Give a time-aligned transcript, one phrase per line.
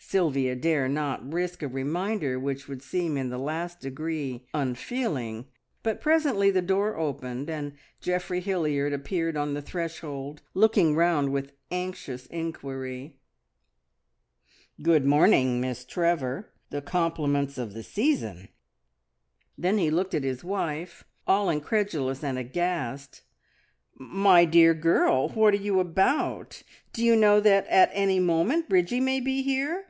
[0.00, 5.44] Sylvia dare not risk a reminder which would seem in the last degree unfeeling,
[5.82, 11.52] but presently the door opened, and Geoffrey Hilliard appeared on the threshold, looking round with
[11.70, 13.20] anxious inquiry.
[14.80, 16.52] "Good morning, Miss Trevor.
[16.70, 18.48] The compliments of the season."
[19.58, 23.20] Then he looked at his wife, all incredulous and aghast.
[23.98, 26.62] "My dear girl, what are you about?
[26.94, 29.84] Do you know that at any moment Bridgie may be here?